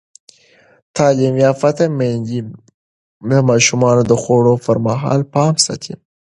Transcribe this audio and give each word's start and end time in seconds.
تعلیم 0.97 1.35
یافته 1.45 1.83
میندې 1.97 2.39
د 3.29 3.31
ماشومانو 3.49 4.01
د 4.07 4.13
خوړو 4.21 4.53
پر 4.65 4.77
مهال 4.87 5.21
پام 5.33 5.55
ساتي. 5.65 5.93